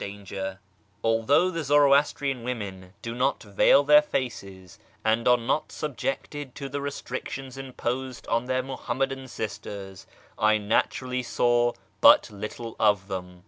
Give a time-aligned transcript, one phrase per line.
[0.01, 4.79] 382 A YEAR AMONGST THE PERSIANS Although the Zoroastrian women do not veil their faces,
[5.05, 10.07] niKi are not subjected to the restrictions imposed on their Muluunmadan sisters,
[10.39, 13.39] I naturally saw but little of them.